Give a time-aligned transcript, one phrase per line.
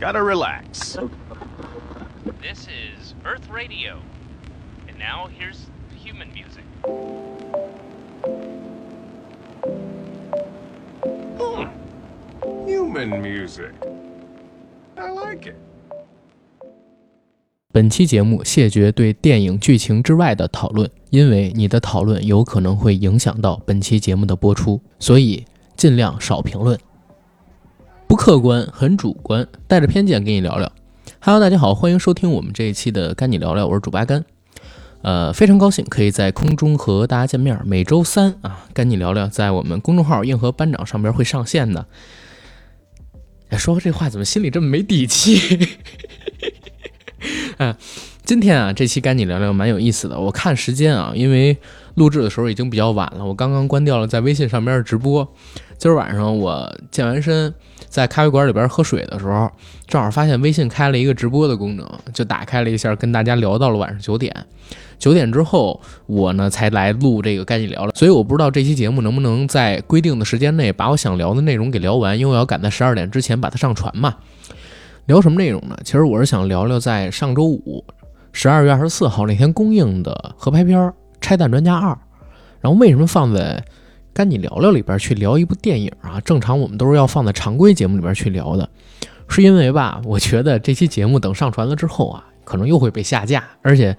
[0.00, 0.96] Gotta relax.
[2.40, 3.98] This is Earth Radio.
[4.86, 6.62] And now here's human music.
[12.64, 13.72] Human music.
[14.96, 15.56] I like it.
[17.72, 25.44] 本期节目谢绝对电影剧情之外的讨论，因为你的讨论有可能会影响到本期节目的播出，所以
[25.76, 26.78] 尽量少评论。
[28.18, 30.70] 客观，很主观，带着偏见跟你聊聊。
[31.20, 34.24] Hello，大家好，欢迎收听我们这一期的干你聊聊，我是主八甘。
[35.02, 37.56] 呃，非常高兴可以在空中和大家见面。
[37.64, 41.86] 每周三啊，跟你聊聊在我们公众号“硬核班长”上边会上线的。
[43.50, 45.78] 哎，说这话怎么心里这么没底气？
[47.56, 47.78] 啊，
[48.24, 50.18] 今天啊，这期跟你聊聊蛮有意思的。
[50.18, 51.56] 我看时间啊，因为
[51.94, 55.32] 录制的时候已经比较晚了，我刚刚关掉了在微信上边的直播。
[55.78, 57.54] 今儿晚上我健完身，
[57.88, 59.50] 在咖啡馆里边喝水的时候，
[59.86, 64.34] 正好发现微信开了一个直播的功能，就打开了一下，跟大家聊到了晚上九点。
[64.98, 74.16] 九点之后，我呢才来录这个赶紧聊聊，所以我不知道这期节目能不能在规定的时间内把我想聊的内容给聊完，因为我要赶在十二点之前把它上传嘛。
[75.06, 75.78] 聊什么内容呢？
[75.84, 77.82] 其实我是想聊聊在上周五，
[78.32, 80.78] 十二月二十四号那天公映的合拍片
[81.20, 81.92] 《拆弹专家二》，
[82.60, 83.64] 然后为什么放在
[84.18, 86.20] 干你聊聊里边去聊一部电影啊？
[86.22, 88.68] 正常我们都是要放在常规节目里边去聊的，
[89.28, 90.02] 是因为吧？
[90.04, 93.96] 我觉得这期节目等上传了之后啊，可能又会被下架，而且。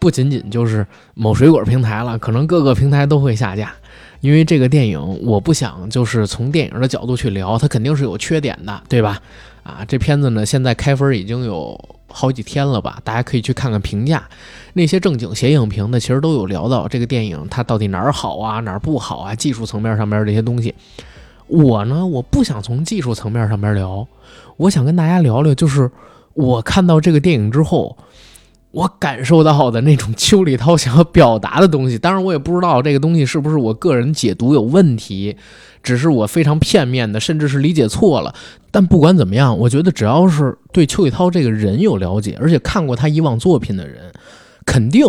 [0.00, 3.72] 不仅仅就是某水果平台了，可能各个平台都会下架，
[4.20, 9.18] 因为这个电影我不想就是从电影的角度去聊，它肯定是有缺点的，对吧？
[9.62, 11.80] 啊，这片子呢现在开分已经有
[12.16, 14.22] 好几天了吧，大家可以去看看评价，
[14.74, 20.72] 那些正经写影评的其实都有聊到这个电影它到底哪儿好啊，哪儿不好啊，技术层面上面这些东西。
[21.48, 24.06] 我呢，我不想从技术层面上面聊，
[24.56, 25.90] 我想跟大家聊聊，就是
[26.34, 27.96] 我看到这个电影之后。
[28.74, 35.36] 我感受到的那种邱礼涛想要表达的东西，当然我也不知道这个东西是不是我个人解读有问题，
[35.80, 38.34] 只是我非常片面的，甚至是理解错了。
[38.72, 44.12] 但不管怎么样，我觉得只要是对邱礼涛这个人有了解，而且看过他以往作品的人，
[44.66, 45.06] 肯定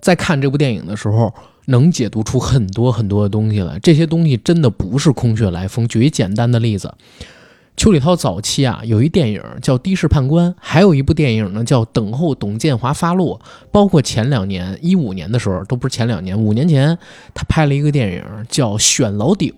[0.00, 1.34] 在看这部电影的时候
[1.66, 3.78] 能解读出很多很多的东西来。
[3.80, 5.86] 这些东西真的不是空穴来风。
[5.86, 6.90] 举一简单的例子。
[7.76, 13.38] 邱礼涛早期啊，有一电影叫《的士判官》，还有一部电影呢叫《等候董建华发落》。
[13.72, 16.96] 包括前两年，一五年的时候，都不是前两年，五年前，
[17.34, 19.52] 他拍了一个电影叫《选老顶》。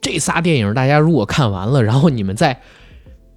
[0.00, 2.60] 这仨电影，大家如果看完了，然后你们再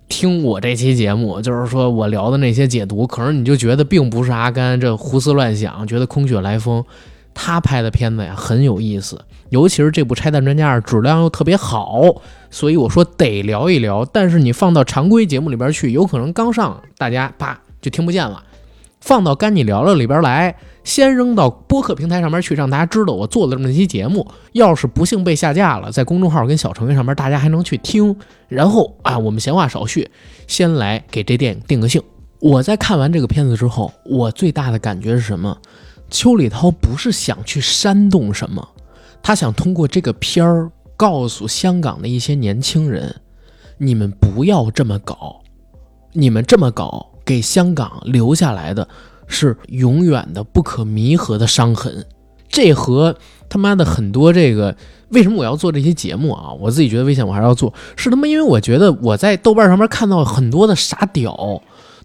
[0.10, 6.84] 听我这期节目，就是说我聊的那些解读，可能你就觉得并不是阿甘这胡思乱想，觉得空穴来风。
[7.36, 9.20] 他拍的片子呀很有意思，
[9.50, 12.22] 尤其是这部《拆弹专家二》，质量又特别好，
[12.54, 14.06] 所以我说得聊一聊。
[14.06, 18.44] 但是你放到常规节目里边去，有可能刚上大家啪就听不见了；
[19.02, 24.26] 放到干你聊聊里边来，先扔到播客平台上面去，让大家知道我做了这么一期节目。
[24.52, 28.16] 要是不幸被下架了，在公众号跟小程序上面大家还能去听。
[28.48, 30.08] 然后啊，我们闲话少叙，
[30.46, 32.00] 先来给这电影定个性。
[32.40, 35.58] 我在看完这个片子之后，我最大的感觉是什么？
[36.12, 38.70] 邱礼涛不是想去煽动什么，
[39.24, 40.70] 他想通过这个片儿
[41.04, 43.14] 告诉香港的一些年轻人：
[43.78, 45.42] 你们不要这么搞，
[46.14, 48.88] 你们这么搞给香港留下来的
[49.28, 52.06] 是永远的不可弥合的伤痕。
[52.48, 53.18] 这和
[53.50, 54.78] 他妈的很多这个
[55.10, 56.54] 为什么我要做这些节目啊？
[56.54, 61.62] 我自己觉得危险，我还是要做，是他妈因为我觉得我在豆瓣上面看到很多的傻屌。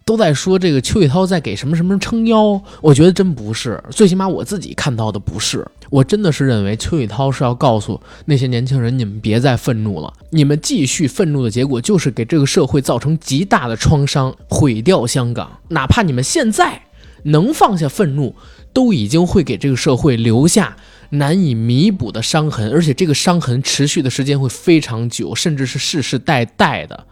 [0.09, 5.63] 都在说这个邱宇涛在给什么什么撑腰，我觉得真不是，最起码我自己看到的不是。
[5.91, 15.59] 我真的是认为邱宇涛是要告诉那些年轻人，你们别再愤怒了，你们继续愤怒的结果就是给这个社会造成极大的创伤，毁掉香港。
[15.67, 16.81] 哪怕你们现在
[17.25, 18.33] 能放下愤怒，
[18.73, 20.75] 都已经会给这个社会留下
[21.11, 27.05] 难以弥补的伤痕，而且这个伤痕持续的时间会非常久，甚至是世世代代的。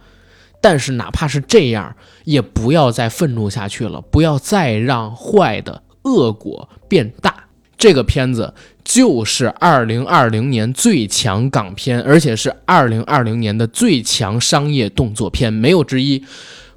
[0.60, 7.44] 但是哪怕是这样，也不要再愤怒下去了，不要再让坏的恶果变大。
[7.76, 8.52] 这个片子
[8.82, 16.24] 就是二零二零年最强港片，而且是二零二零年的最强商业动作片，没有之一。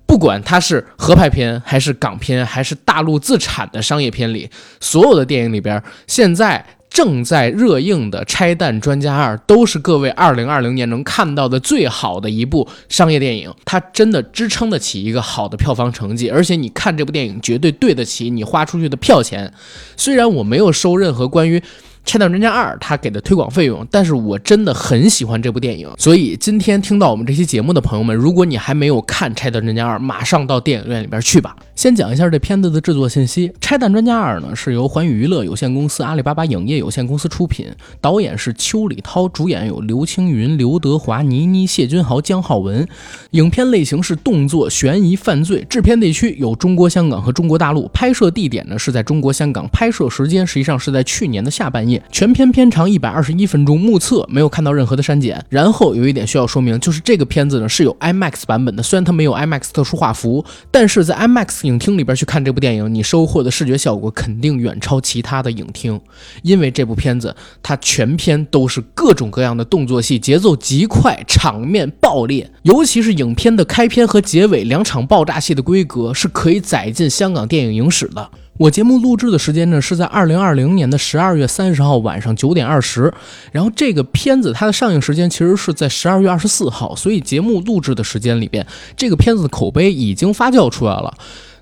[0.05, 6.63] 不管它是合拍片，还是港片，还是大陆自产的商业片里，所有的电影里边，现在。
[6.91, 19.53] 正在热映的《拆弹专家二》都是各位二零二零年能看到的最好的一部商业电影，它真的支撑得起一个好的票房成绩，而且你看这部电影绝对对得起你花出去的票钱。
[19.95, 21.63] 虽然我没有收任何关于
[22.03, 31.55] 拆弹专家二》他给的推广费用，但是我真的很喜欢这部电影，所以今天听到我们这期节目的朋友们，如果你还没有看《拆弹专家二》，马上到电影院里边去吧。
[31.75, 37.67] 先讲一下这片子的制作信息，《拆弹专家二》呢是由环宇娱乐有限公司、阿里巴巴影业有限公司出品，
[38.01, 42.85] 导演是邱礼涛，主演有刘青云、刘德华、倪妮、谢君豪、姜浩文。
[43.31, 55.43] 影片类型是动作、悬疑、犯罪，制片地区有中国香港和中国大陆，拍摄地点呢是在中国香港，拍摄时间实际上是在去年的下半全片片长一百二十一分钟，目测没有看到任何的删减。
[55.49, 65.99] 然后有一点需要说明，就是这个片子呢是有 IMAX 版本的，虽然它没有 IMAX 特殊画幅，但是在 IMAX 影厅里边去看这部电影，你收获的视觉效果肯定远超其他的影厅，
[66.43, 78.29] 因为这部片子它全片都是各种各样的动作戏，节奏极快，场面爆裂，尤其是影片的开篇和结尾两场爆炸戏的规格是可以载进香港电影影史的。
[78.61, 83.11] 我节目录制的时间呢是在二零二零年的十二月三十号晚上九点二十，
[83.51, 88.63] 然后这个片子它的上映时间其实是在十二月二十四号，所以节目录制的时间里边，
[88.95, 91.11] 这个片子的口碑已经发酵出来了。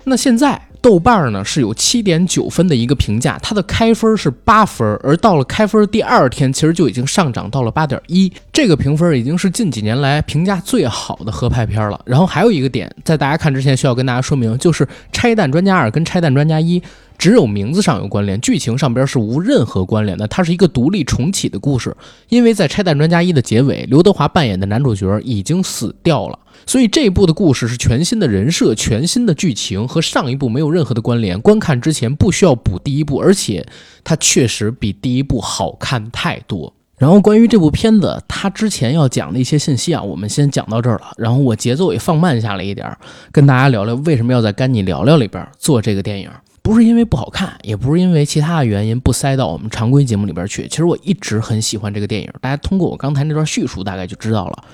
[0.04, 0.69] 那现在。
[0.82, 12.00] 豆瓣呢是有七点九分的一个评价，它的开分是八分，而到了开分第二天，其实就已经上涨到了八点一，这个评分已经是近几年来评价最好的合拍片了。
[12.06, 16.80] 然后还有一个点，在大家看之前需要跟大家说明，就是《拆弹专家二》跟《拆弹专家一》
[17.20, 21.94] 只有名字上有关联，剧情上边是无任何关联的，它是一个独立重启的故事。
[22.30, 26.38] 因为在《拆弹专家一》的结尾，刘德华扮演的男主角已经死掉了。
[26.64, 31.38] 所以这一部的故事是全新的人设、全新的剧情，和上一部没有任何的关联。
[31.38, 33.66] 观看之前不需要补第一部，而且
[34.02, 36.72] 它确实比第一部好看太多。
[36.96, 41.12] 然后关于这部片子，它之前要讲的一些信息啊，我们先讲到这儿了。
[41.18, 42.90] 然后我节奏也放慢下来一点，
[43.30, 46.30] 跟大家聊聊为什么要在《干你聊聊》里边做这个电影。
[46.62, 50.68] 不是因为不好看，也不是因为其他的原因不塞到我们常规节目里边去。
[50.68, 54.64] 其实我一直很喜欢这个电影，大家通过我刚才那段叙述大概就知道了。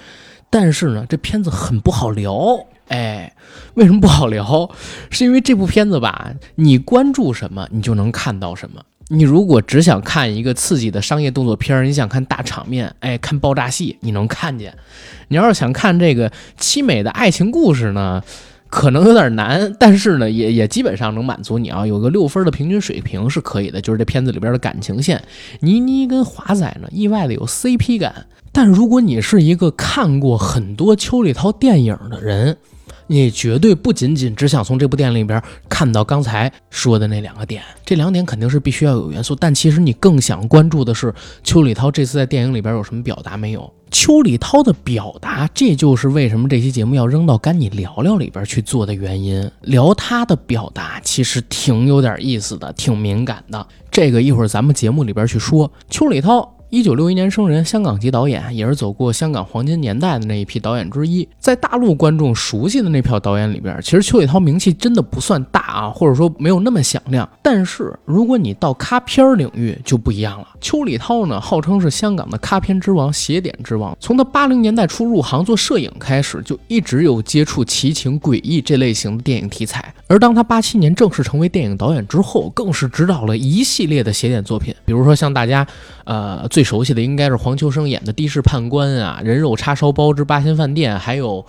[0.51, 3.33] 但是呢，这片子很不好聊，哎，
[3.75, 4.71] 为什么不好聊？
[5.11, 8.81] 是因为这部片子吧，你关注什么，你就能看到什么。
[9.09, 14.77] 你如果只想看一个刺激的商业动作片，你想看大场面，哎，看爆炸戏，你能看见。
[15.29, 18.23] 你要是想看这个凄美的爱情故事呢？
[18.77, 23.81] 可能有点难，但是呢，也也基本上能满足你啊，有个六分的平均水平是可以的。
[23.81, 25.23] 就是这片子里边的感情线，
[25.61, 28.27] 倪妮跟华仔呢，意外的有 CP 感。
[28.53, 32.59] 但如果你是一个看过很多邱礼涛电影的人，
[33.07, 39.35] 你绝对不仅仅只想从这部电影里边看到刚才说的那两个点，这两点肯定是必须要有元素。
[39.35, 41.15] 但其实你更想关注的是
[41.45, 43.73] 邱礼涛这次在电影里边有什么表达没有？
[43.91, 49.49] 邱礼涛的表达，这就是为什么这期节目要扔到《跟你聊聊》里边去做的原因。
[49.63, 53.67] 聊他的表达，其实挺有点意思的，挺敏感的。
[53.91, 55.71] 这个一会儿咱们节目里边去说。
[55.89, 56.56] 邱礼涛。
[56.69, 61.27] 一九六一年生人，香港籍导演，也是走过香港黄金年代的那一批导演之一。
[61.39, 67.29] 在大陆观众熟悉的那票导演里边，其实邱礼涛名气真的不算大啊，或者说没有那么响亮。
[67.41, 70.49] 但是如果你到咖片领域就不一样了。
[70.61, 73.97] 邱礼涛呢，号称是香港的咖片之王、邪点之王。
[74.01, 79.95] 从他八零年代初入行做摄影开始，就一直有接触奇情诡异这类型的电影题材。
[80.09, 85.65] 而当他八七年正式成为电影导演之后，更是执导了一系列的邪点作品，比如说像大家，
[86.05, 91.45] 呃，最熟悉的应该是黄秋生演的《的士判官》啊，《人肉叉烧包之八仙饭店》，还有。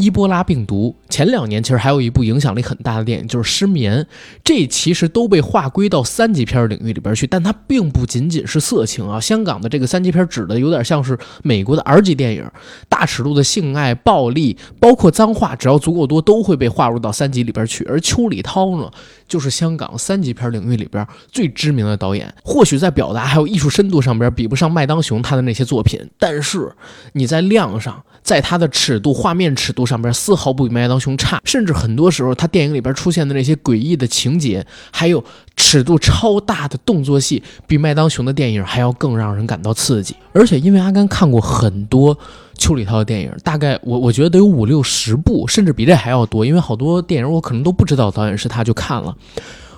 [0.00, 4.00] 伊波拉病毒前两年其实还有一部影响力很大的电影，就是《失眠》，
[4.44, 9.18] 这其实都被划归到三级片领域里边去，但它并不仅仅是色情啊。
[9.18, 12.48] 香港的这个三级片指的有点像是美国的 R 级电影，
[12.88, 17.84] 大尺度的性爱、暴力，包括脏话，只要足够多，都会被划入到三级里边去。
[17.86, 18.88] 而邱礼涛呢，
[19.28, 26.72] 就是香港三级片领域里边最知名的导演，或许在表达还有艺术深度上边比不上麦当雄他的那些作品，但是
[27.12, 28.02] 你在量上。
[28.20, 35.24] 在他的尺度、画面尺度上边，丝毫不比麦当雄差，甚至很多时候，他电影里边出现的那些诡异的情节，还有
[35.58, 40.14] 尺度超大的动作戏，比麦当雄的电影还要更让人感到刺激。
[40.32, 42.16] 而且，因为阿甘看过很多
[42.56, 46.46] 邱礼涛的电影，大概我我觉得得有五六十部，甚至比这还要多。
[46.46, 49.14] 因为好多电影我可能都不知道导演是他，就看了，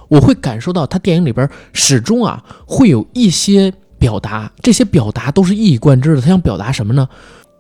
[0.09, 6.21] 我会感受到他电影里边始终啊会有一些表达，这些表达都是一以贯之的。
[6.21, 7.09] 他想表达什么呢？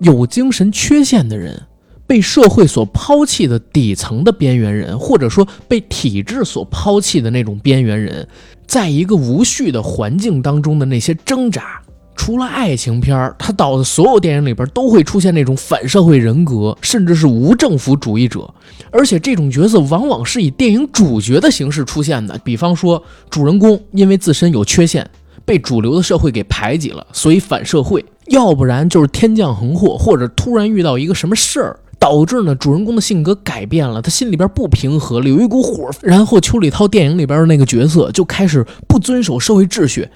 [0.00, 1.62] 有精神缺陷的人，
[2.11, 8.26] 被社会所抛弃的底层的边缘人，或者说被体制所抛弃的那种边缘人，
[8.67, 11.81] 在一个无序的环境当中的那些挣扎。
[12.17, 18.52] 除了爱情片儿，他导的所有电影里边都会出现那种反社会人格，甚至是无政府主义者，
[18.90, 22.37] 而且这种角色往往是以电影主角的形式出现的。
[22.43, 23.00] 比方说，
[23.31, 25.09] 主人公因为自身有缺陷。
[25.45, 40.09] 被主流的社会给排挤了，所以反社会；要不然就是天降横祸，或者突然遇到一个什么事儿，导致呢主人公的性格改变了，他心里边不平和了，有一股火，然后邱礼涛电影里边的那个角色就开始不遵守社会秩序，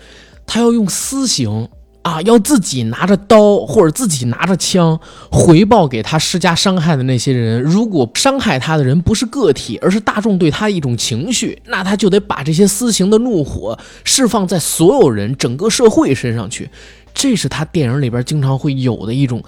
[0.45, 1.69] 他要用私刑。
[2.05, 5.01] 啊，要自己拿着刀或者自己拿着枪
[5.33, 7.63] 回报给他施加伤害的那些人。
[7.63, 16.69] 如果伤害他的人不是个体，而是大众对他的一种情绪，那他就得把这些私刑的怒火释放在所有人、整个社会身上去。
[17.15, 19.43] 这是他电影里边经常会有的一种。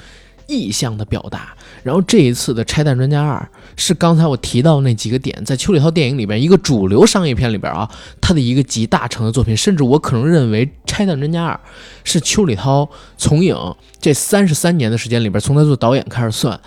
[0.47, 3.39] 意向的表达，然后这一次的《拆弹专家二》
[3.77, 11.55] 是刚才我提到那几个点，在邱礼涛电影里边一个主流商业片里边啊，他的一个集大成的作品，甚至我可能认为《拆弹专家二》
[12.05, 13.57] 是邱礼涛从影
[14.01, 16.59] 这三十三年的时间里边，从他做导演开始算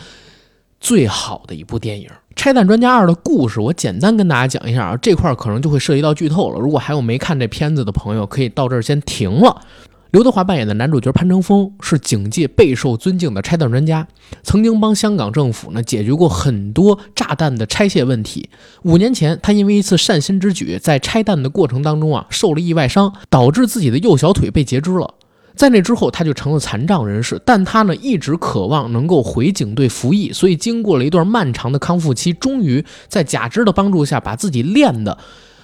[0.80, 2.08] 最好的一部电影。
[2.36, 6.60] 《拆弹专家二》的故事，我简单跟大家讲一下啊，这块可能就会涉及到剧透了。
[6.60, 9.62] 如果还有没看这片子的朋友，可以到这儿先停了。
[10.12, 14.08] 刘德华扮演的男主角潘成峰是警界备受尊敬的拆弹专家，
[14.42, 18.50] 曾经帮香港政府呢解决过很多炸弹的拆卸问题。
[18.82, 25.14] 五年前，他因为一次善心之举，在拆弹的过程当中啊受了意外伤，导致自己的右小腿被截肢了。
[25.56, 35.16] 在那之后，他就成了残障人士，但他呢一直渴望能够回警队服役，所以经过了一段漫长的康复期，终于在假肢的帮助下把自己练的。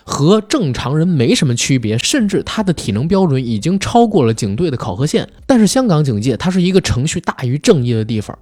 [0.08, 5.28] 和正常人没什么区别，甚至他的体能标准已经超过了警队的考核线。
[5.48, 8.38] 但是香港警界，它是一个程序大于正义的地方。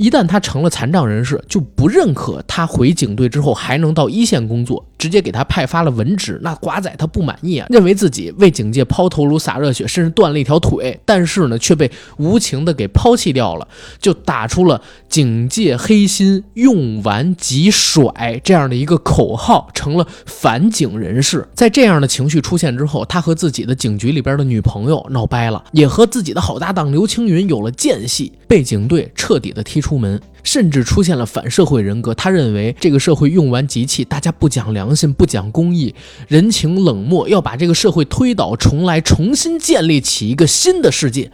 [0.00, 6.40] 一旦他成了残障人士，就不认可他回警队之后还能到一线工作，直接给他派发了文职。
[6.42, 13.68] 那瓜仔他不满意啊，认为自己为警界抛头颅洒热血，甚至断了一条腿，但是呢却被无情的给抛弃掉了，
[14.00, 14.80] 就打出了
[15.10, 21.46] 警界黑心用完即甩这样的一个口号，成了反警人士。
[21.52, 29.89] 在这样的情绪出现之后，他和自己的警局里边的女朋友闹掰了，也和自己的好搭档刘青云有了间隙，被警队彻底的踢出。
[29.90, 32.14] 出门，甚至出现了反社会人格。
[32.14, 35.92] 他认为这个社会用完即弃，大家不讲良心，不讲公义，
[36.28, 41.32] 人情冷漠，要把这个社会推倒重来，重新建立起一个新的世界。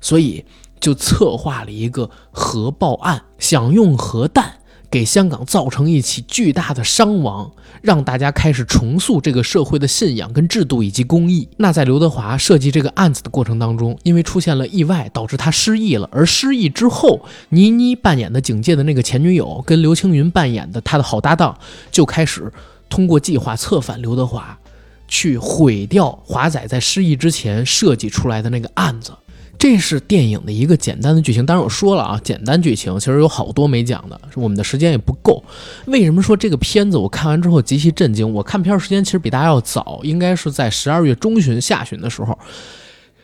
[0.00, 0.44] 所以
[0.78, 4.55] 就策划了一个核爆案，想用核弹。
[4.90, 7.50] 给香港造成一起巨大的伤亡，
[7.82, 11.48] 让大家开始重塑这个社会的信仰、跟制度以及公义。
[11.56, 16.08] 那在刘德华设计这个案子的过程当中，因为出现了意外，导致他失忆了。
[16.12, 21.58] 而失忆之后，倪妮扮演的警界的那个前女友，跟刘青云扮演的他的好搭档，
[21.90, 22.52] 就开始
[22.88, 24.58] 通过计划策反刘德华，
[25.08, 29.12] 去毁掉华仔在失忆之前设计出来的那个案子。
[29.58, 35.42] 这是电影的一个简单的剧情，当然我说了啊，简单剧情其实有好多没讲的，我们的时间也不够。
[35.86, 38.30] 为什么说这个片子我看完之后极其震惊？
[38.32, 42.38] 我看片时间其实比大家要早，应该是在十二月中旬下旬的时候。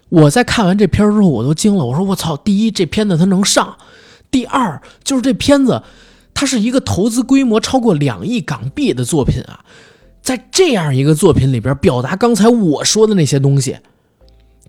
[0.09, 2.37] 我在看完这片之后，我都惊了，我说我操！
[2.37, 3.77] 第一，这片子它能上；
[4.31, 5.83] 第二，就是这片子
[6.35, 9.65] 它是一个投资规模超过两亿港币的作品啊，
[10.21, 13.79] 在这样一个作品里边表达刚才我说的那些东西。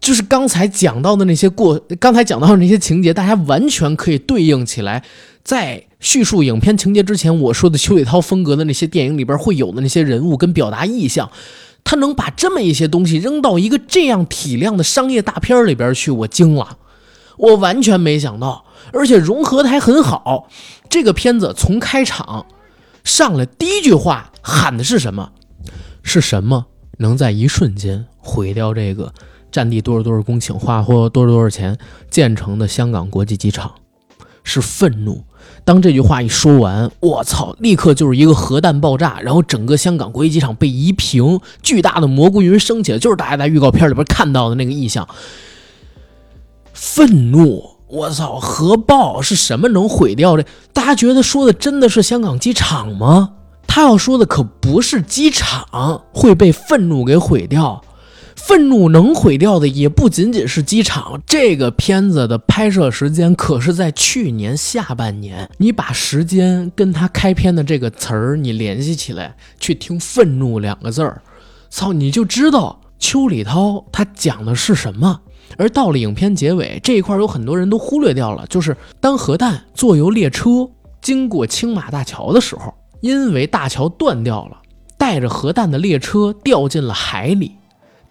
[0.04, 5.02] 就是刚才讲到的那些过，刚才讲到的那些情节，大家完全可以对应起来。
[5.46, 11.32] 在叙述影片情节之前，我说的邱伟涛风格的那些电影里边会有的那些人物跟表达意象，
[11.86, 16.78] 他能把这么一些东西扔到一个这样体量的商业大片里边去，我惊了，
[17.38, 20.50] 我完全没想到，而且融合的还很好。
[20.90, 22.46] 这个片子从开场
[23.06, 25.32] 上来第一句话喊的是什么？
[26.04, 26.66] 是什么
[26.98, 29.14] 能在一瞬间毁掉这个？
[29.54, 31.78] 占地多少多少公顷，花或多少多少钱
[32.10, 33.72] 建成的香港国际机场，
[34.44, 35.24] 是愤怒。
[35.64, 45.08] 当这句话一说完，我操，立刻就是一个核弹爆炸，然后整个香港国际机场被夷平，巨大的蘑菇云升起来，就是大家在预告片里边看到的那个意象。
[46.74, 50.44] 愤怒，我操，核爆是什么能毁掉这？
[50.74, 53.34] 大家觉得说的真的是香港机场吗？
[53.68, 57.82] 他要说的可不是机场会被愤怒给毁掉。
[58.46, 61.22] 愤怒能毁掉的也不仅仅是机场。
[61.26, 65.50] 这个片子的拍摄时间可是在去年下半年。
[65.58, 71.22] 你把时间跟他开篇的这个词儿你联系起来，去听“愤怒”两个字儿，
[71.70, 75.22] 操，你就知道邱礼涛他讲的是什么。
[75.58, 80.70] 而到了影片结尾这一块，有很多人都忽略掉了，就是当核弹坐由列车
[81.02, 84.58] 经过青马大桥的时候，因为大桥断掉了，
[84.98, 87.54] 带着核弹的列车掉进了海里。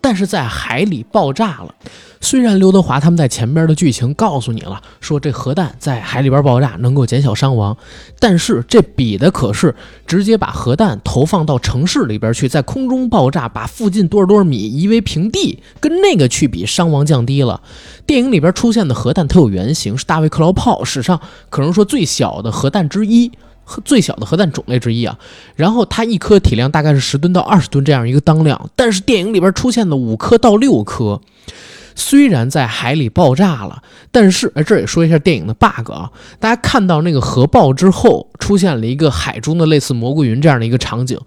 [0.03, 1.75] 但是在海里爆炸了。
[2.21, 7.77] 虽然刘德华他们在前边的剧情告诉你了，说这核弹在海里边爆炸能够减小伤亡，
[8.21, 9.75] 但是这比的可是
[10.07, 17.61] 直接把核弹投放到城市里边去，在空中爆炸，把附近多少多少米夷为平地，跟那个去比，伤亡降低了。
[18.07, 23.33] 电影里边出现的核弹，它有原型，是大卫克劳炮史上可能说最小的核弹之一。
[23.65, 25.19] 和最小的核弹种类之一啊，
[25.55, 31.21] 然后它一颗体量大概是十吨到二十吨这样一个当量，但是电影里边出现的五颗到六颗。
[31.95, 36.11] 虽然在海里爆炸了，但是哎，这也说一下电影的 bug 啊。
[36.39, 41.19] 大家看到那个核爆之后，出现了一个海中的类似蘑菇云这样的一个场景，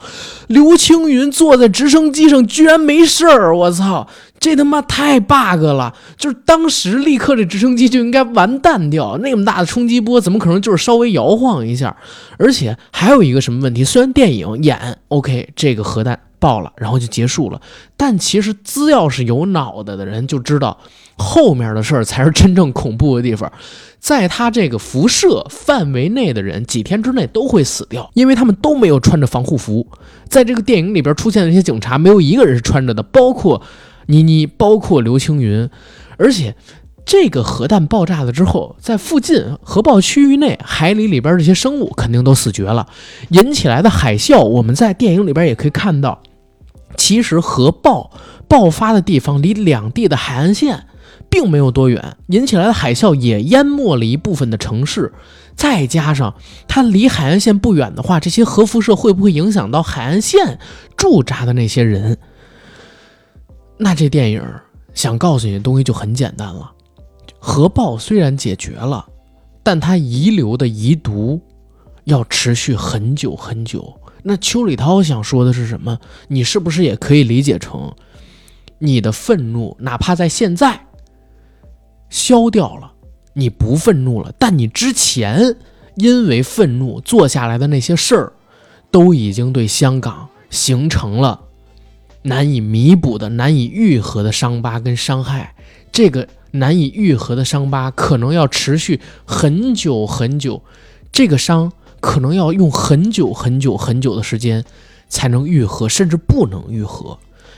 [0.47, 4.07] 刘青云坐在直升机上居然没事儿，我操，
[4.39, 5.93] 这他妈太 bug 了！
[6.17, 11.95] 就是当时立刻这直升机就应该完蛋掉，那么大的冲击波怎么可能就是稍微摇晃一下？
[12.37, 13.83] 而且还有一个什么问题？
[13.83, 16.19] 虽然电影演 OK，这个核弹。
[16.45, 17.59] 爆了，然后就结束了。
[17.97, 20.77] 但其实，只要是有脑袋的人就知道，
[21.17, 23.51] 后面的事儿才是真正恐怖的地方。
[23.99, 29.87] 在他这个辐射范围内的人，几天之内都会死掉，因为他们都没有穿着防护服。
[30.29, 33.63] 在这个电影里边出现的那些警察，没有一个人是穿着的，包括
[34.05, 35.67] 倪妮，包括刘青云。
[36.17, 36.55] 而且，
[37.03, 42.87] 这个核弹爆炸了之后，在附近核爆区域内，海里里边这些生物肯定都死绝了，
[43.29, 46.21] 引起来的海啸，我们在电影里边也可以看到。
[46.97, 48.11] 其实核爆
[48.47, 50.87] 爆发的地方离两地的海岸线
[51.29, 55.13] 并没有多远，引起来的海啸也淹没了一部分的城市。
[55.55, 56.35] 再加上
[56.67, 60.59] 它离海岸线不远的话，这些核辐射会不会影响到海岸线
[60.97, 62.17] 驻扎的那些人？
[63.77, 64.43] 那这电影
[64.93, 66.71] 想告诉你的东西就很简单了：
[67.39, 69.05] 核爆虽然解决了，
[69.63, 71.41] 但它遗留的遗毒
[72.03, 73.93] 要持续很久很久。
[74.27, 75.99] 那邱礼涛想说的是什么？
[76.29, 77.93] 你是不是也可以理解成，
[78.79, 80.87] 你的愤怒哪怕在现在
[82.09, 82.91] 消掉了，
[83.33, 85.55] 你不愤怒了，但你之前
[85.95, 88.33] 因为愤怒做下来的那些事儿，
[88.89, 91.39] 都已经对香港形成了
[92.23, 95.53] 难以弥补的、难以愈合的伤疤跟伤害。
[95.91, 100.63] 这个难以愈合的伤疤可能要持续很久很久，
[101.11, 101.71] 这个伤。
[102.05, 104.63] 可能要用很久很久很久的时间
[105.09, 107.17] 才能愈合，甚至不能愈合。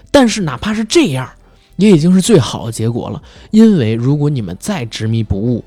[0.09, 1.29] 但是哪怕是这样，
[1.75, 3.21] 也已经是最好的结果了。
[3.51, 5.65] 因为如果你们再执迷不悟，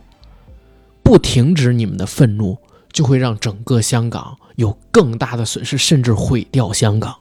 [1.02, 2.56] 不停止你们的愤怒，
[2.90, 7.14] 就会让整个香港有更大的损失，甚至毁掉香港。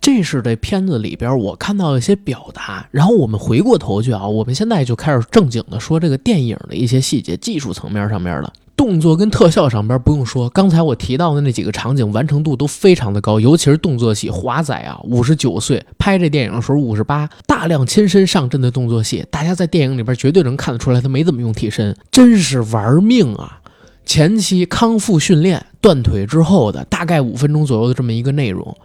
[0.00, 2.88] 这是这片子里边我看到一些表达。
[2.90, 8.52] 然后我们回过头去啊，我们现在就开始正经的说这个电影的一些细节、技术层面上面的。
[8.76, 14.28] 动作跟特效上边不用说，刚才我提到的那几个场景完成度都非常的高，尤其是动作戏。
[14.28, 23.60] 华仔啊，五十九岁拍这电影的时候五十八，大量亲身上阵的动作戏，大家在电影里边绝对能看得出来，他没怎么用替身，真是玩命啊！
[24.04, 28.76] 前期康复训练断腿之后的大概五分钟左右的这么一个内容，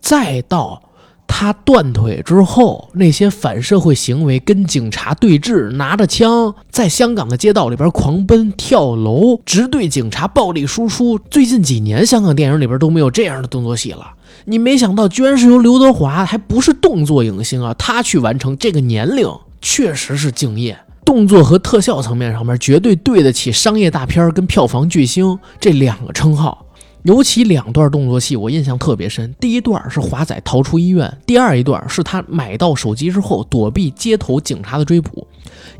[0.00, 0.82] 再到。
[1.26, 11.18] 他断腿之后，那些反社会行为，跟警察对峙，拿着枪在香港的街道里边狂奔、跳楼，直对警察暴力输出。
[11.30, 14.12] 最近几年，香港电影里边都没有这样的动作戏了。
[14.46, 18.56] 你没想到，居然是由刘德华，还不是动作影星啊，他去完成。
[18.56, 19.28] 这个年龄
[19.60, 26.63] 确实是敬业，动作和特效层面上面绝对对得起商业大片跟票房巨星这两个称号。
[27.04, 29.34] 尤其两段动作戏，我印象特别深。
[29.38, 35.26] 第一段是华仔逃出医院，第二一段是他买到手机之后躲避街头警察的追捕。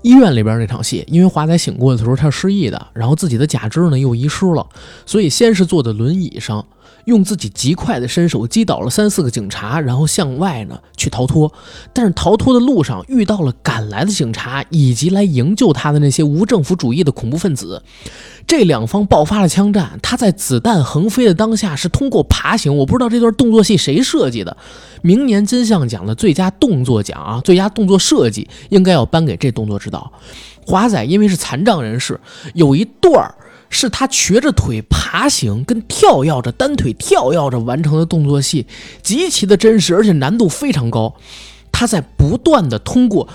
[0.02, 4.66] 医院里边那场戏，因为华仔醒过来的时候他是失忆的，然后自己的假肢呢又遗失了，
[5.06, 6.62] 所以先是坐在轮椅上。
[7.04, 11.52] 用自己极快的身手击倒了三四个警察，然后向外呢去逃脱。
[11.92, 17.82] 但是逃脱的路上遇到了赶来的警察以及来营救他的那些无政府主义的恐怖分子，
[18.46, 19.98] 这两方爆发了枪战。
[20.02, 24.56] 他在子弹横飞的当下是通过爬行，我不知道这段动作戏谁设计的。
[25.02, 30.10] 明年金像奖的最佳动作奖啊，最佳动作设计应该要颁给这动作指导。
[30.66, 32.18] 华仔因为是残障人士，
[32.54, 33.34] 有一段儿。
[33.68, 38.66] 是他瘸着腿爬行，跟跳跃着单腿跳跃着完成的动作戏，
[39.02, 41.14] 极其的真实，而且难度非常高。
[41.72, 43.28] 他在不断的通过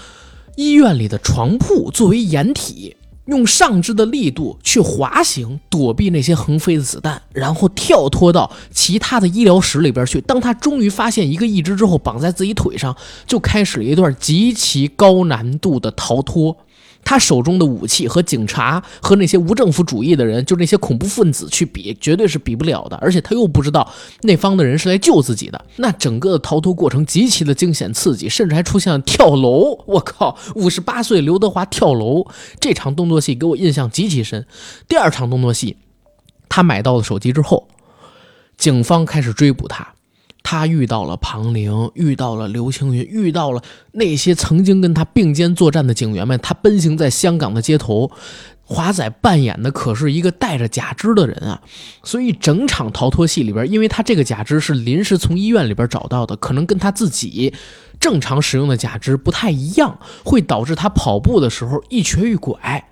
[0.55, 10.21] 医院里的床铺作为掩体，用上肢的力度去滑行，躲避那些横飞的子弹，然后跳脱到其他的医疗室里边去。
[10.21, 12.95] 当他终于发现一个义肢之后，绑在自己腿上，
[13.27, 16.55] 就开始了一段极其高难度的逃脱。
[17.03, 22.95] 他手中的武器和警察和那些无政府主义的人，就那些恐怖分子去比，绝对是比不了的。
[22.97, 29.83] 而且他又不知道那方的人是来救自己的，那整个的逃脱过程极其的惊险刺激，甚至还出现了跳楼。
[29.87, 32.27] 我靠，五十八岁刘德华跳楼
[32.59, 34.45] 这场动作戏给我印象极其深。
[34.87, 35.77] 第二场动作戏，
[36.47, 37.67] 他买到了手机之后，
[38.57, 39.95] 警方开始追捕他。
[40.51, 46.39] 他遇到了庞玲，遇到了刘青云，遇到了那些曾经跟他并肩作战的警员们。
[46.41, 48.09] 他奔行在香港的街头，
[48.63, 51.61] 华仔扮演的可是一个带着假肢的人啊！
[52.01, 57.53] 所以整场逃脱戏里边，因为他这个假肢是临时从医院里边找到的，可能跟他自己
[57.99, 62.88] 正常使用的假肢不太一样，会导致他跑步的时候一瘸一拐。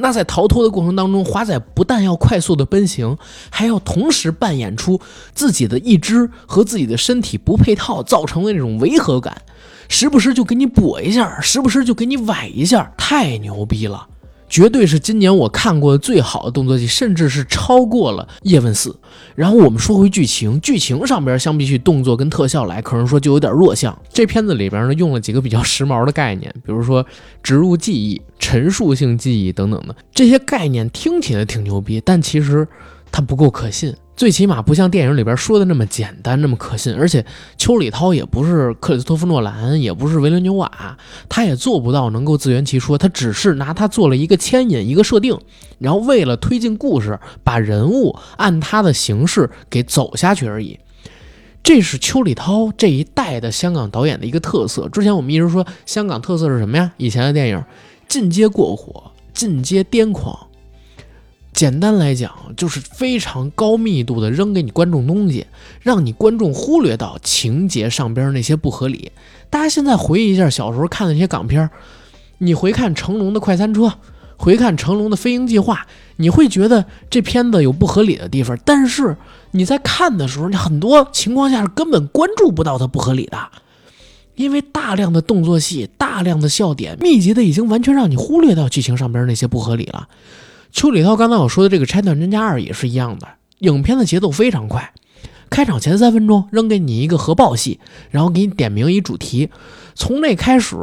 [0.00, 3.16] 那在逃脱的过程当中，华仔不但要快速的奔行，
[3.50, 5.00] 还要同时扮演出
[5.34, 9.42] 自己的一肢和自己的身体不配套造成的那种违和感，
[9.88, 14.06] 时不时就给你跛一下，时不时就给你崴一下，太牛逼了。
[14.50, 18.90] 绝对是今年我看过的最好的动作戏，甚至是超过了《叶问四》。
[19.36, 23.96] 然后我们说回剧情，剧情上边相比起动作跟特效来，可能说就有点弱项。
[24.12, 27.06] 这片子里边呢，用了几个比较时髦的概念，比如说
[27.42, 32.66] 植入记忆、陈述性记忆等等的这些概念，听起来挺牛逼，但其实
[33.12, 33.94] 它不够可信。
[34.20, 36.94] 最起码不像电影里边说的那么简单，那么可信。
[36.94, 37.24] 而且
[37.56, 42.98] 邱礼涛也不是克里斯托弗诺兰，也不是维伦纽瓦，他也做不到能够自圆其说。
[42.98, 45.38] 他只是拿他做了一个牵引，一个设定，
[45.78, 50.78] 然后为了推进故事，把人物按他的形式给走下去而已。
[51.62, 54.86] 这是邱礼涛这一代的香港导演的一个特色。
[54.90, 56.92] 之前我们一直说香港特色是什么呀？
[56.98, 57.64] 以前的电影
[58.06, 60.38] 进阶过火，进阶癫狂。
[61.60, 65.46] 简单来讲，就是非常高密度的扔给你观众东西，
[65.82, 69.12] 让你观众忽略到情节上边那些不合理。
[69.50, 71.68] 大家现在回忆一下小时候看的那些港片，
[72.38, 73.82] 你回看成龙的《快餐车》，
[74.38, 75.74] 回看成龙的《飞鹰计划》，
[76.16, 78.58] 你会觉得这片子有不合理的地方。
[78.64, 79.18] 但是
[79.50, 83.36] 你在看的时候，你很多情况下是根本关注不到它不合理的，
[84.34, 90.08] 因为大量的动作戏、大量的笑点，密集的已经完全让你忽略到剧情上边那些不合理了。
[90.72, 93.26] 邱礼涛刚才我说的这个《拆弹专家二》也是一样的，
[93.58, 94.92] 影片的节奏非常快，
[95.50, 97.80] 开场前三分钟扔给你一个核爆戏，
[98.10, 99.50] 然后给你点明一主题，
[99.94, 100.76] 从那开始，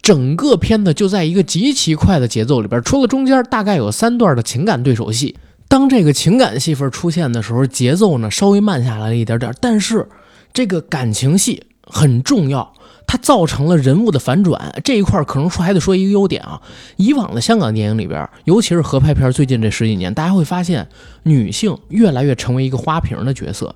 [0.00, 5.36] 整个片子就在一个极其快的节奏里边，除了中间大概有三段的情感对手戏，
[5.68, 10.08] 当这个情感戏份出现的时候，节奏呢稍微慢下来了一点点，但是
[10.54, 12.72] 这个感情戏很重要。
[13.08, 16.60] 它造成了人物的反转这一块，可能说还得说一个优点啊。
[16.96, 20.86] 以往的香港电影里边，尤其是合拍片，最近这十几年，大家会发现
[21.22, 23.74] 女性越来越成为一个花瓶的角色。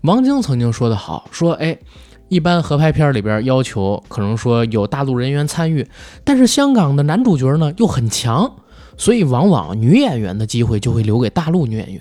[0.00, 1.78] 王晶曾经说得好，说哎，
[2.30, 5.86] 一般合拍片里边要求可能说有大陆人员参与，
[6.24, 8.50] 但是香港的男主角呢又很强，
[8.96, 12.00] 所以往往女演员的机会就会留给大陆女演员，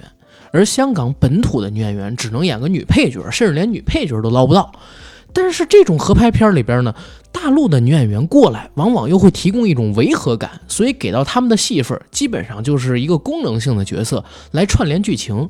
[0.54, 4.72] 而香港本土的女演员只能演个女配角，甚至连女配角都捞不到。
[5.34, 6.94] 但是这种合拍片里边呢，
[7.32, 15.50] 大陆的女演员过来，往往又会提供一种违和感，所以给到他们的戏份基本上就是一个功能性的角色来串联剧情。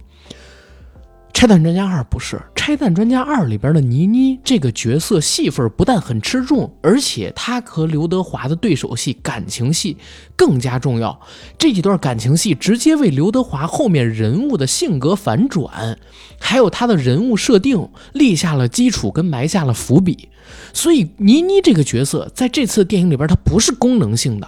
[1.34, 9.96] 拆弹专家二不是拆弹专家二里边的倪妮这个角色戏份不但很吃重，而且她和刘德华的对手戏感情戏
[10.36, 11.18] 更加重要。
[11.58, 15.98] 这几段感情戏直接为刘德华后面人物的性格反转，
[16.40, 20.28] 还有他的人物设定立下了基础跟埋下了伏笔。
[20.74, 24.48] 所以倪妮这个角色在这次电影里边，她不是功能性的。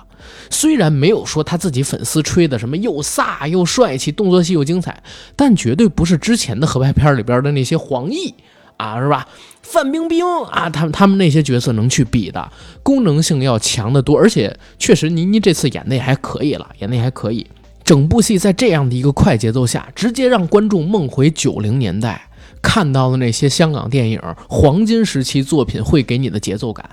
[0.50, 5.02] 虽然没有说他自己粉丝吹的什么又飒又帅气，动作戏又精彩，
[5.36, 8.34] 但绝对不是之前的合拍片里边的那些黄奕
[8.78, 9.28] 啊，是吧？
[9.62, 12.52] 范冰冰啊，他们他们那些角色能去比的，
[12.84, 14.18] 功能性要强得多。
[14.18, 17.46] 而且确实，倪妮这次演的也还可以了，演的也还可以。
[17.84, 22.30] 整部戏在这样的一个快节奏下，直接让观众梦回九零年代，
[22.62, 26.90] 看到了那些香港电影黄金时期作品会给你的节奏感，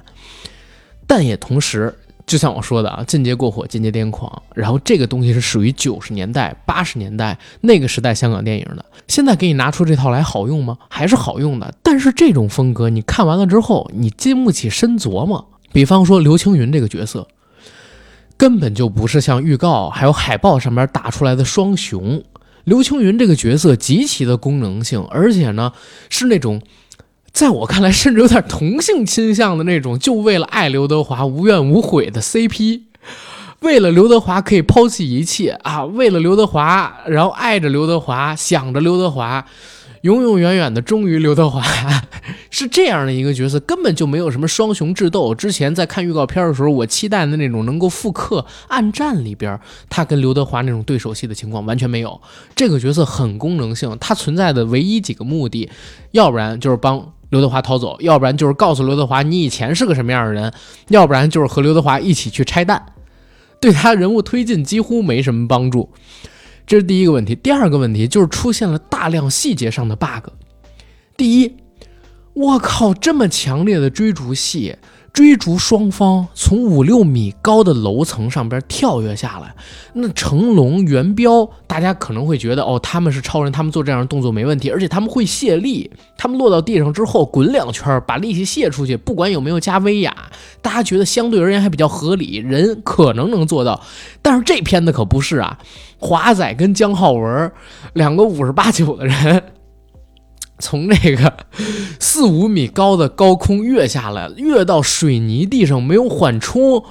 [1.07, 1.95] 但也同时。
[2.29, 4.31] 就像我说的啊，进阶过火，进阶癫狂。
[4.55, 8.85] 然后这个东西是属于九十年代、八十年代那个时代香港电影的。
[9.09, 10.77] 现在给你拿出这套来好用吗？
[10.91, 11.75] 还是好用的。
[11.83, 15.49] 但是这种风格你看完了之后，你经不起深琢磨。
[15.73, 17.27] 比方说刘青云这个角色，
[18.37, 22.23] 根本就不是像预告还有海报上面打出来的双雄。
[22.65, 25.73] 刘青云这个角色极其的功能性，而且呢
[26.11, 26.61] 是那种。
[27.33, 32.83] 在我看来，甚至有点同性倾向的那种，就为了爱刘德华无怨无悔的 CP，
[33.61, 39.45] 为了刘德华可以抛弃一切啊，为了刘德华，然后爱着刘德华，想着刘德华，
[40.03, 41.63] 永永远远的忠于刘德华，
[42.51, 45.33] 是这样的一个角色，根本就没有什么双雄智斗。
[45.33, 52.21] 之前在看预告片的时候，我期待的那种能够复刻《暗战》里边他跟刘德华那种对手戏的情况完全没有。
[52.57, 55.69] 这个角色很功能性，他存在的唯一几个目的，
[56.13, 60.53] 要不然就是帮刘德华逃走，要不然就是告诉刘德华你以前是个什么样的人，
[60.89, 62.85] 要不然就是和刘德华一起去拆弹，
[63.61, 65.91] 对他人物推进几乎没什么帮助。
[66.67, 67.35] 这是第一个问题。
[67.35, 70.31] 第二个问题就是出现了大量细节上的 bug。
[71.17, 71.57] 第一，
[72.35, 74.77] 我靠，这么强烈的追逐戏，
[75.13, 79.53] 追逐双方从五六米高的楼层上边跳跃下来，
[79.95, 90.15] 那成龙、元彪，大家可能会觉得哦，他们是超人，他们做这样的动作没问题，而且他们会卸力，他们落到地上之后滚两圈，把力气卸出去，不管有没有加威亚，
[90.63, 93.81] 大家觉得相对而言还比较合理，人可能能做到。
[94.23, 95.59] 但是这片子可不是啊，
[95.99, 97.51] 华仔跟姜浩文
[97.95, 99.43] 两个五十八九的人。
[100.59, 101.33] 从那个
[102.01, 106.83] 四五米高的高空跃下来，跃到水泥地上没有缓冲，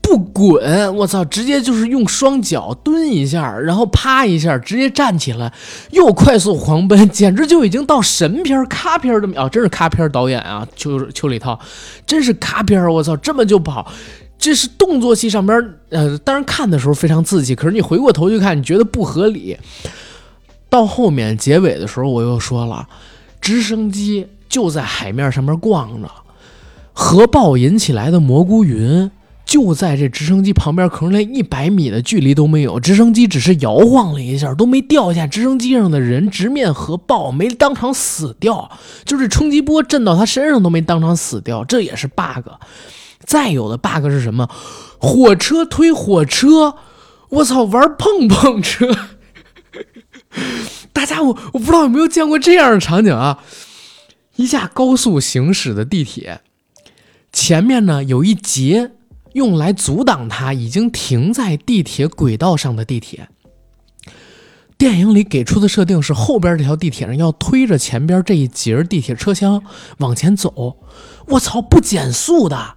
[0.00, 5.52] 不滚，我操，直接就是用双脚蹲一下，然后啪一下直接站起来，
[5.90, 9.48] 又快速狂奔，简直就已经到神片咔片的啊！
[9.48, 11.58] 真是咔片导演啊，邱邱礼涛，
[12.04, 13.90] 真是咔片，我操，这么就跑，
[14.36, 19.56] 这是动作戏上边，呃，当然看的时候非常刺激，可是你回过头去看，你觉得不合理。
[20.68, 22.88] 到后面结尾的时候，我又说了。
[23.42, 26.08] 直升机就在海面上面逛着，
[26.94, 29.10] 核爆引起来的蘑菇云
[29.44, 32.78] 就在这直升机旁边，可能连一百米的距离都没有。
[32.78, 35.26] 直升机只是摇晃了一下，都没掉下。
[35.26, 38.70] 直升机上的人直面核爆，没当场死掉，
[39.04, 42.48] 就是冲击波震到他身上都没当场死掉，这也是 bug。
[43.24, 44.48] 再有的 bug 是什么？
[44.98, 46.76] 火车推火车，
[47.28, 48.86] 我操，玩碰碰车。
[51.02, 53.42] 大家，我我不知道有没有见过这样的场景啊！
[54.36, 56.42] 一架高速行驶的地铁，
[57.32, 58.92] 前面呢有一节
[59.32, 63.28] 用来阻挡它已经停在地铁轨道上的地铁。
[64.78, 69.60] 电影里给出的设定是，后边这条地铁上要推着前边这一节地铁车厢
[69.98, 70.76] 往前走。
[71.26, 72.76] 我操，不减速的！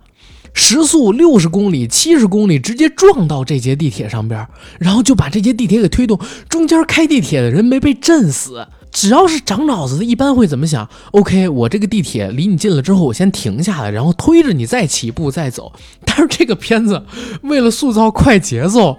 [0.55, 4.47] 时速六十公里、七十公里，直接撞到这节地铁上边，
[4.79, 6.17] 然后就把这节地铁给推动。
[6.49, 8.65] 中间开地铁的人没被震死。
[8.89, 15.73] 只要是长脑子的，一般会怎么想？OK，我这个地铁离你近了之后，我先停下来，然后推着你再起步再走。
[16.05, 17.03] 但是这个片子
[17.41, 18.97] 为了塑造快节奏，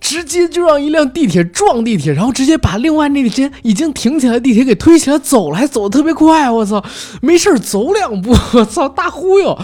[0.00, 6.50] 直接就让一辆地铁撞地铁，然后直接把另外那节已经停起来的地铁给推起来走了，还，走得特别快。
[6.50, 6.82] 我操，
[7.20, 9.58] 没事儿走两步，我操，大忽悠。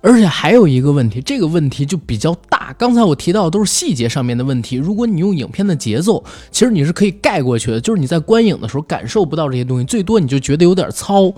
[0.00, 2.72] 而且还有一个问题，这个问题就比较大。
[2.78, 4.76] 刚才我提到的都是细节上面的问题。
[4.76, 11.32] 如果你用影片的节奏，其实你是可以盖过去的，就是你在观影的时候感受不到这些东西，最多你就觉得有点糙。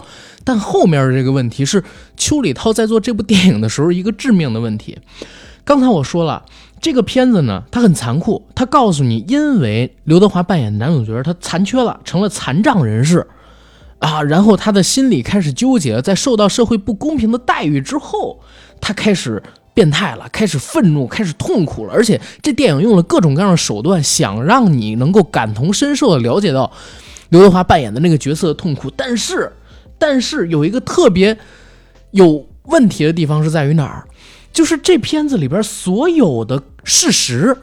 [0.45, 1.83] 但后面的这个问题是
[2.17, 4.99] 邱礼涛在做这部电影的时候一个致命的问题。
[5.65, 6.43] 刚才我说了，
[6.81, 13.27] 这个片子呢，它很残酷，它告诉你，因为刘德华扮演男主角他残缺了，成了残障人士。
[14.01, 18.41] 啊，然后他的心里开始纠结，在受到社会不公平的待遇之后，
[18.81, 21.93] 他开始变态了，开始愤怒，开始痛苦了。
[21.93, 26.73] 而且这电影用了各种各样的手段，想让你能够感同身受的了解到
[27.29, 28.91] 刘德华扮演的那个角色的痛苦。
[28.97, 29.53] 但是，
[29.99, 31.39] 但是有一个特别
[32.11, 34.05] 有问题的地方是在于哪儿？
[34.53, 37.57] 就是这片子里边所有的事实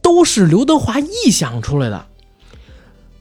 [0.00, 2.06] 都是刘德华臆想出来的。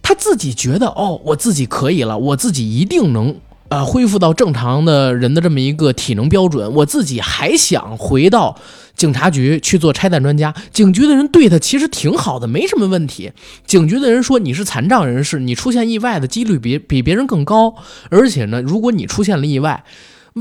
[0.07, 3.35] 他自己觉得哦，我自己可以了，我自己一定能
[3.69, 6.71] 呃恢复到正常的人的这么一个体能标准。
[6.75, 8.55] 我自己还想回到
[8.95, 10.53] 警察局去做拆弹专家。
[10.71, 13.31] 警局的人对他其实挺好的，没什么问题。
[13.65, 17.73] 警局的人说你是残障人士，你出现意外的几率比比别人更高。
[18.11, 19.83] 而且呢，如果你出现了意外，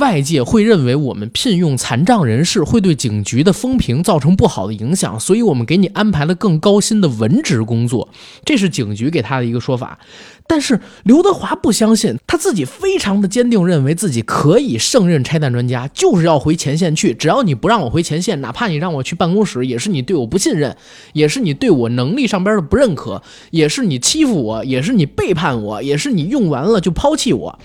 [0.00, 8.08] 外界会认为我们聘用残障人士会对警局的风评造成不好的影响，所以我们给你安排了更高薪的文职工作，
[8.44, 10.00] 这是警局给他的一个说法。
[10.48, 17.14] 但是刘德华不相信，他自己非常的坚定，认为自己可以胜任拆弹专家，就是要回前线去。
[17.14, 20.76] 只要你不让我回前线，哪怕你让我去办公室，也是你对我不信任，
[21.12, 27.58] 也是你对我能力上边的不认可，也是你欺负我，也是你背叛我，也是你用完了就抛弃我。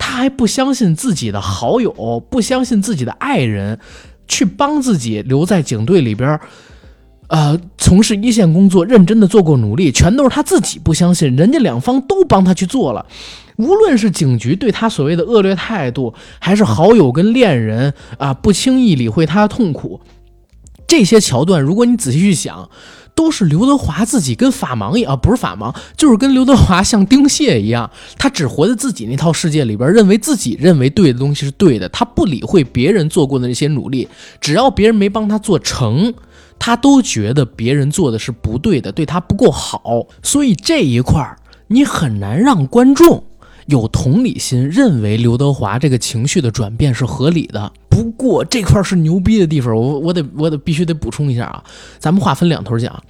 [0.00, 3.78] 他还不相信自己的好友，不相信自己的爱人，
[4.26, 6.40] 去帮自己留在警队里边儿，
[7.28, 13.04] 呃，从事一线工作，认真的做过努力，全都是他自己不相信，人家两方都帮他去做了。
[13.56, 20.00] 无论是警局对他所谓的恶劣态度，还是好友跟恋人啊不轻易理会他的痛苦，
[20.86, 22.70] 这些桥段，如果你仔细去想，
[23.14, 34.08] 都是刘德华自己跟法盲一样，不是法盲，就是跟刘德华像丁蟹一样，他只活在自己那套世界里边，认为自己认为对的东西是对的，他不理会别人做过的那些努力，
[34.40, 36.12] 只要别人没帮他做成，
[36.58, 41.36] 他都觉得别人做的是不对的，对他不够好，所以这一块儿
[41.68, 43.24] 你很难让观众。
[43.70, 47.72] 有同理心，认为刘德华这个情绪的转变是合理的。
[47.88, 51.64] 不过这块是牛逼的地方，我我得我得必须得补充一下啊！
[51.98, 53.02] 咱们话分两头讲，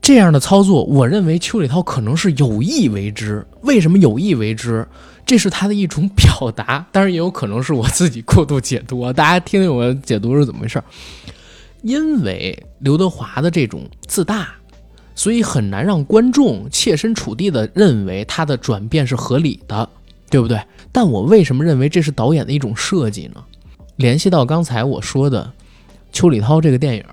[0.00, 3.46] 这样的操作，我认为邱礼涛可能是有意为之。
[3.62, 4.86] 为什么有意为之？
[5.26, 9.12] 这是他的一种表达，当然也有可能是我自己过度解读啊！
[9.12, 10.82] 大家听听我解读是怎么回事？
[11.82, 14.48] 因为刘德华的这种自大。
[15.20, 19.86] 所以很难让观众切身处地的认为他的转变是合理的，
[20.30, 20.58] 对不对？
[20.90, 23.44] 但我为什么认为这是导演的一种设计呢？
[23.96, 25.52] 联系到刚才我说的
[26.10, 27.04] 邱礼涛这个电影，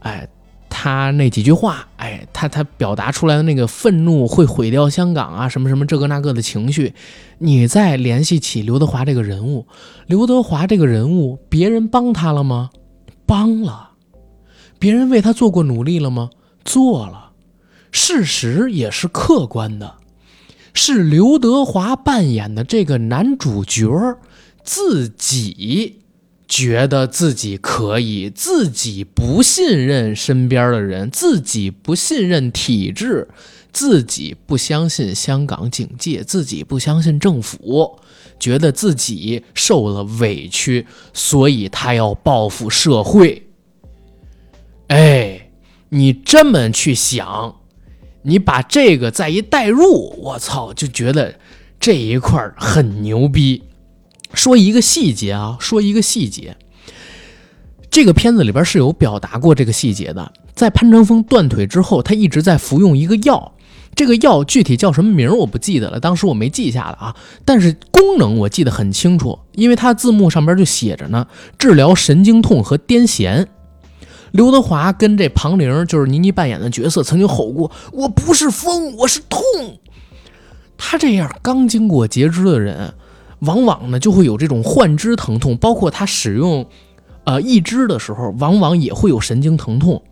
[0.00, 0.28] 哎，
[0.68, 6.92] 他那几句话，哎，他他表达出来的那个愤怒会毁掉香港啊，什么什么这个那个的情绪，
[7.38, 9.66] 你再联系起刘德华这个人物，
[10.06, 12.68] 刘德华这个人物，别人帮他了吗？
[13.24, 13.92] 帮了，
[14.78, 16.28] 别人为他做过努力了吗？
[16.62, 17.29] 做了。
[17.90, 19.94] 事实也是客观的，
[20.72, 23.90] 是刘德华扮演的这个男主角
[24.62, 26.00] 自己
[26.46, 33.28] 觉得自己可以，自己不信任身边的人，自己不信任体制，
[33.72, 37.98] 自己不相信香港警界，自己不相信政府，
[38.38, 43.48] 觉得自己受了委屈，所以他要报复社会。
[44.88, 45.50] 哎，
[45.88, 47.59] 你这么去想。
[48.22, 51.34] 你把这个再一带入，我操，就觉得
[51.78, 53.62] 这一块很牛逼。
[54.34, 56.56] 说一个细节啊，说一个细节，
[57.90, 60.32] 这个片子里边是有表达过这个细节的。
[60.54, 63.52] 在潘长风断腿之后，他一直在服用一个药，
[63.94, 67.16] 这个药具体叫什么名我不记得了，当时我没记下来啊。
[67.44, 71.26] 但是功能我记得很清楚，因为它字幕上边就写着呢，
[71.58, 73.46] 治疗神经痛和癫痫。
[74.32, 79.40] 刘德华跟这庞玲，就是倪妮扮演的角色，曾经吼过：“我不是疯，我是痛。”
[80.78, 82.94] 他这样刚经过截肢的人，
[83.40, 86.66] 往往呢就会有这种幻肢疼痛，包括他使用
[87.24, 90.02] 呃义肢的时候，往往也会有神经疼痛。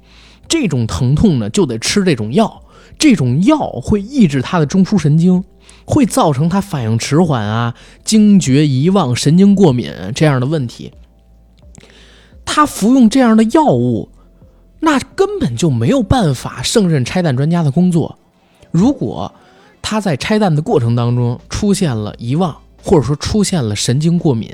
[0.48, 2.62] 这种疼痛呢，就得吃这种药，
[2.98, 5.44] 这种药会抑制他的中枢神经，
[5.84, 10.92] 会造成他反应迟缓啊、惊厥、遗忘、神经过敏这样的问题。
[12.50, 14.08] 他服用这样的药物，
[14.80, 18.18] 那根本就没有办法胜任拆弹专家的工作。
[18.70, 19.30] 如果
[19.82, 24.50] 他在拆弹的过程当中出现了遗忘，或者说出现了神经过敏，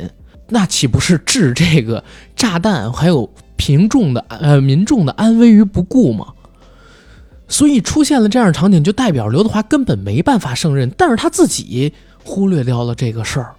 [0.48, 2.02] 那岂不是置这个
[2.34, 3.30] 炸弹还有
[3.66, 6.26] 民众的呃民众的安危于不顾吗？
[7.46, 13.54] 所以出现了这样的场景，就代表刘德华根本没办法胜任，但是他自己忽略掉了这个事儿。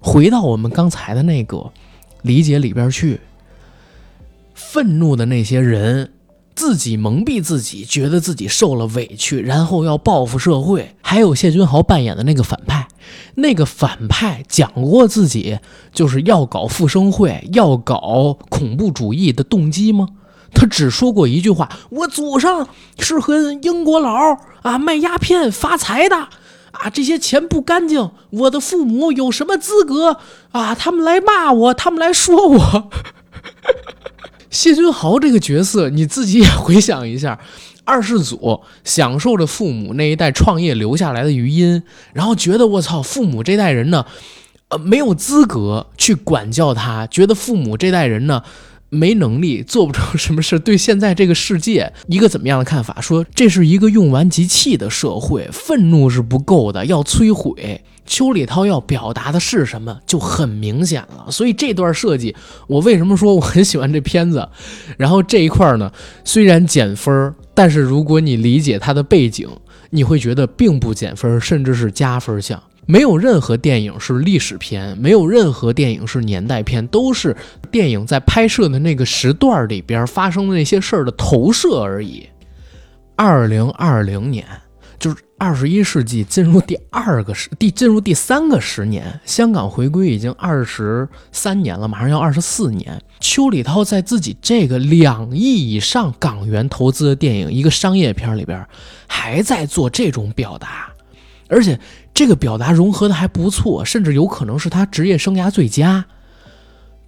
[0.00, 1.70] 回到我们刚才的那个
[2.22, 3.20] 理解里边去。
[4.56, 6.12] 愤怒的那些人，
[6.54, 10.96] 自己蒙蔽自己，觉得自己受了委屈，然后要报复社会。
[11.02, 12.88] 还有谢君豪扮演的那个反派，
[13.34, 15.58] 那个反派讲过自己
[15.92, 20.08] 就是要搞复生会，要搞恐怖主义的动机吗？
[20.54, 22.66] 他只说过一句话：“我祖上
[22.98, 28.10] 是和英国佬啊卖鸦片发财的啊，这些钱不干净。
[28.30, 30.16] 我的父母有什么资格
[30.52, 30.74] 啊？
[30.74, 32.90] 他们来骂我，他们来说我。”
[34.66, 37.38] 谢君豪这个角色，你自己也回想一下，
[37.84, 44.04] 二世祖享受着父母那一代创业留下来的余荫，然后觉得我操，父母这代人呢，
[44.68, 48.42] 呃，没有资格去管教他，觉得父母这代人呢，
[48.88, 53.00] 没能力，做不成什么事，对现在这个世界一个怎么样的看法？
[53.00, 57.82] 说这是一个用完即弃的社会，愤怒是不够的，要摧毁。
[58.06, 62.34] 邱礼涛要表达的是什么就很明显了，所以这段设计，
[62.68, 64.48] 我为什么说我很喜欢这片子？
[64.96, 65.92] 然后这一块呢，
[66.24, 69.48] 虽然减分儿，但是如果你理解它的背景，
[69.90, 72.62] 你会觉得并不减分，甚至是加分项。
[72.86, 77.36] 没有任何电影是历史片，没有任何电影是年代片，都是
[77.70, 82.28] 电影在拍摄的那个时段里边发生的那些事儿的投射而已。
[83.16, 84.46] 二零二零年。
[84.98, 93.00] 就是二十一世纪进入第二个十第进入第三个十年，香港回归已经二十三年了，马上要二十四年。
[93.20, 98.66] 邱礼涛在自己这个两亿以上港元投资的电影一个商业片里边，
[99.06, 100.90] 还在做这种表达，
[101.48, 101.78] 而且
[102.14, 106.04] 这个表达融合的还不错，甚至有可能是他职业生涯最佳。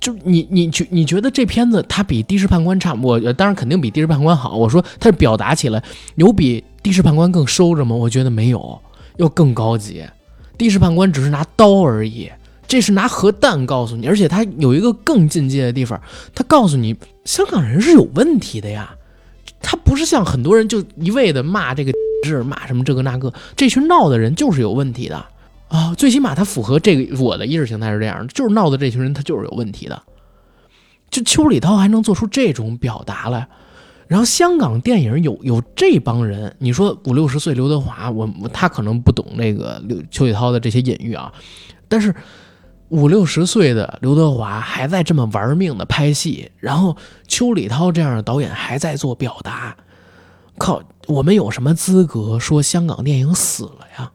[0.01, 2.95] 就你你觉你觉得这片子它比《的士判官》差？
[2.95, 4.57] 我当然肯定比《的士判官》好。
[4.57, 5.83] 我说它表达起来
[6.14, 7.97] 有比《的士判官》更收着吗？
[7.97, 8.81] 我觉得没有，
[9.16, 10.03] 要更高级。
[10.57, 12.31] 《的士判官》只是拿刀而已，
[12.66, 16.01] 这是拿核弹告诉你，而且它有一个更进阶的地方，
[16.35, 18.95] 它告诉你香港人是有问题的呀。
[19.61, 21.93] 他不是像很多人就一味的骂这个
[22.25, 25.27] 是骂什么这个那个，这群闹的人就是有问题的。
[25.69, 30.03] 啊，最起码他符合这个我的意识形态是这样，就是闹的这群人他就是有问题的。
[31.11, 33.49] 就邱礼涛还能做出这种表达来，
[34.07, 41.33] 然后香港电影有有这帮人，你说五六十岁刘德华，我他可能不懂那个刘邱礼涛的这些隐喻啊，
[41.89, 42.14] 但是
[42.89, 46.97] 五六十岁的刘德华还在这么玩命的拍戏，然后
[47.27, 49.77] 邱礼涛这样的导演还在做表达，
[50.59, 54.12] 靠，我们有什么资格说香港电影死了呀？